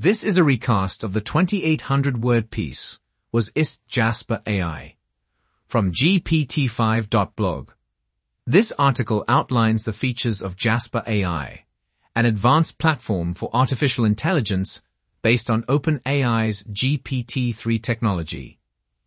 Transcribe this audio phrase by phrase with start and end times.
[0.00, 3.00] This is a recast of the 2800 word piece,
[3.32, 4.94] Was ist Jasper AI?
[5.66, 7.70] From GPT5.blog.
[8.46, 11.64] This article outlines the features of Jasper AI,
[12.14, 14.82] an advanced platform for artificial intelligence
[15.20, 18.60] based on OpenAI's GPT-3 technology.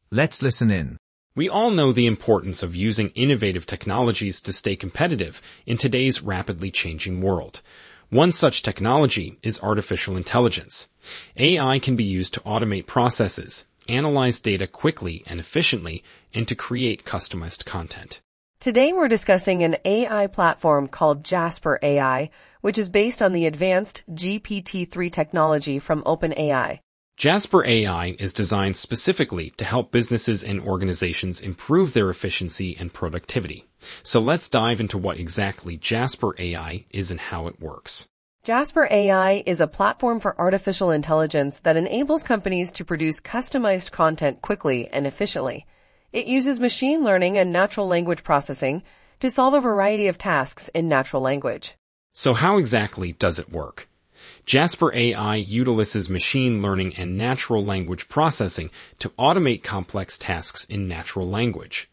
[0.09, 0.97] Let's listen in.
[1.35, 6.69] We all know the importance of using innovative technologies to stay competitive in today's rapidly
[6.69, 7.61] changing world.
[8.11, 10.89] One such technology is artificial intelligence.
[11.37, 17.05] AI can be used to automate processes, analyze data quickly and efficiently, and to create
[17.05, 18.19] customized content.
[18.59, 24.03] Today we're discussing an AI platform called Jasper AI, which is based on the advanced
[24.11, 26.79] GPT-3 technology from OpenAI.
[27.21, 33.67] Jasper AI is designed specifically to help businesses and organizations improve their efficiency and productivity.
[34.01, 38.07] So let's dive into what exactly Jasper AI is and how it works.
[38.43, 44.41] Jasper AI is a platform for artificial intelligence that enables companies to produce customized content
[44.41, 45.67] quickly and efficiently.
[46.11, 48.81] It uses machine learning and natural language processing
[49.19, 51.75] to solve a variety of tasks in natural language.
[52.13, 53.87] So how exactly does it work?
[54.47, 61.29] Jasper AI utilizes machine learning and natural language processing to automate complex tasks in natural
[61.29, 61.87] language.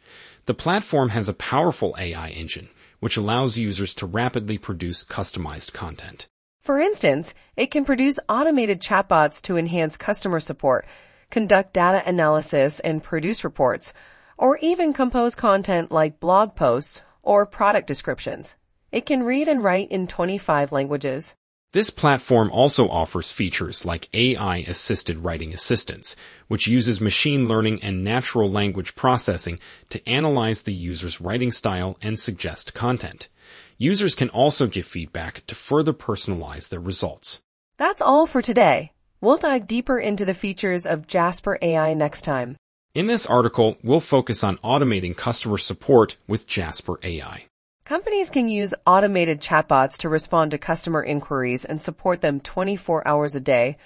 [0.47, 6.27] The platform has a powerful AI engine, which allows users to rapidly produce customized content.
[6.61, 10.87] For instance, it can produce automated chatbots to enhance customer support,
[11.31, 13.95] conduct data analysis and produce reports,
[14.37, 18.55] or even compose content like blog posts or product descriptions.
[18.93, 21.35] It can read and write in 25 languages.
[21.75, 26.17] This platform also offers features like AI-assisted writing assistance,
[26.47, 29.59] which uses machine learning and natural language processing
[29.91, 33.29] to analyze the user's writing style and suggest content.
[33.77, 37.41] Users can also give feedback to further personalize their results.
[37.77, 38.93] That's all for today.
[39.21, 42.57] We'll dive deeper into the features of Jasper AI next time.
[42.95, 47.45] In this article, we'll focus on automating customer support with Jasper AI.
[47.89, 53.35] Companies can use automated chatbots to respond to customer inquiries and support them 24 hours
[53.35, 53.79] a day,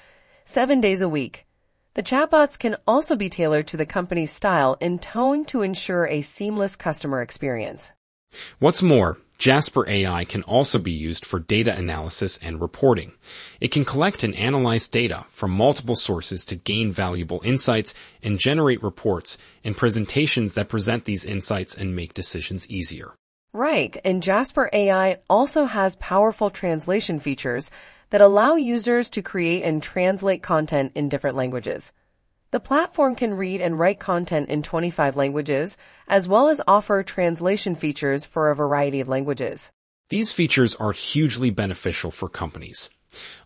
[0.45, 1.47] 7 days a week.
[1.95, 6.23] The chatbots can also be tailored to the company's style and tone to ensure a
[6.23, 7.93] seamless customer experience.
[8.59, 13.13] What's more, Jasper AI can also be used for data analysis and reporting.
[13.61, 18.83] It can collect and analyze data from multiple sources to gain valuable insights and generate
[18.83, 23.15] reports and presentations that present these insights and make decisions easier.
[23.55, 27.71] Right, and Jasper AI also has powerful translation features
[28.09, 31.93] that allow users to create and translate content in different languages.
[32.51, 35.77] The platform can read and write content in 25 languages,
[36.09, 39.71] as well as offer translation features for a variety of languages.
[40.09, 42.89] These features are hugely beneficial for companies.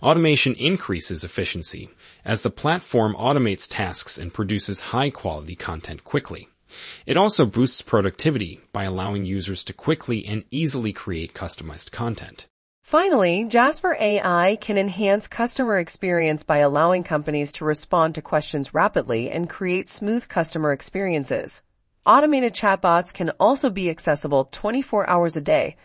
[0.01, 1.91] Automation increases efficiency
[2.25, 6.49] as the platform automates tasks and produces high quality content quickly.
[7.07, 12.47] It also boosts productivity by allowing users to quickly and easily create customized content.
[12.83, 19.29] Finally, Jasper AI can enhance customer experience by allowing companies to respond to questions rapidly
[19.29, 21.63] and create smooth customer experiences.
[22.07, 25.77] Automated chatbots can also be accessible 24 hours a day,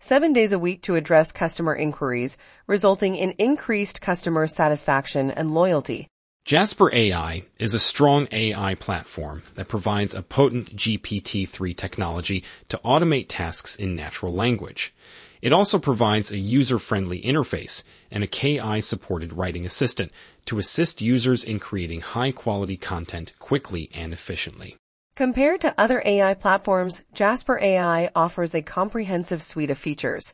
[0.00, 2.36] seven days a week to address customer inquiries,
[2.66, 6.08] resulting in increased customer satisfaction and loyalty.
[6.48, 13.26] Jasper AI is a strong AI platform that provides a potent GPT-3 technology to automate
[13.28, 14.94] tasks in natural language.
[15.42, 20.10] It also provides a user-friendly interface and a KI-supported writing assistant
[20.46, 24.78] to assist users in creating high-quality content quickly and efficiently.
[25.16, 30.32] Compared to other AI platforms, Jasper AI offers a comprehensive suite of features.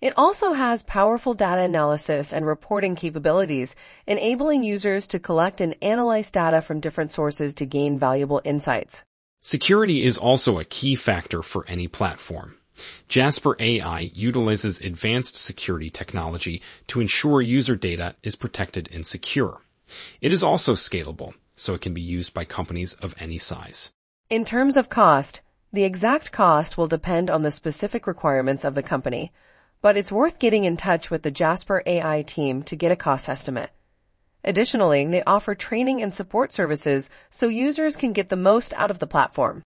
[0.00, 3.74] It also has powerful data analysis and reporting capabilities,
[4.06, 9.02] enabling users to collect and analyze data from different sources to gain valuable insights.
[9.40, 12.54] Security is also a key factor for any platform.
[13.08, 19.62] Jasper AI utilizes advanced security technology to ensure user data is protected and secure.
[20.20, 23.90] It is also scalable, so it can be used by companies of any size.
[24.30, 25.40] In terms of cost,
[25.72, 29.32] the exact cost will depend on the specific requirements of the company
[29.80, 33.28] but it's worth getting in touch with the Jasper AI team to get a cost
[33.28, 33.70] estimate.
[34.44, 38.98] Additionally, they offer training and support services so users can get the most out of
[38.98, 39.56] the platform.